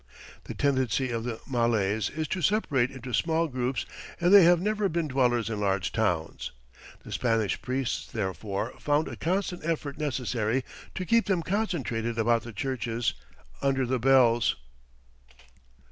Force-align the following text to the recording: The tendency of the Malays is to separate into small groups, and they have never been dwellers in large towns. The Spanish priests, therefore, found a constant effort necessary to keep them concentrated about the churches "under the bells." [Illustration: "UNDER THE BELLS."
The 0.45 0.55
tendency 0.55 1.11
of 1.11 1.25
the 1.25 1.39
Malays 1.45 2.09
is 2.09 2.27
to 2.29 2.41
separate 2.41 2.89
into 2.89 3.13
small 3.13 3.47
groups, 3.47 3.85
and 4.19 4.33
they 4.33 4.45
have 4.45 4.59
never 4.59 4.89
been 4.89 5.07
dwellers 5.07 5.47
in 5.47 5.59
large 5.59 5.91
towns. 5.91 6.51
The 7.01 7.11
Spanish 7.11 7.61
priests, 7.61 8.11
therefore, 8.11 8.73
found 8.79 9.07
a 9.07 9.15
constant 9.15 9.63
effort 9.63 9.99
necessary 9.99 10.63
to 10.95 11.05
keep 11.05 11.27
them 11.27 11.43
concentrated 11.43 12.17
about 12.17 12.41
the 12.41 12.51
churches 12.51 13.13
"under 13.61 13.85
the 13.85 13.99
bells." 13.99 14.55
[Illustration: 14.55 15.37
"UNDER 15.37 15.43
THE 15.43 15.43
BELLS." 15.45 15.69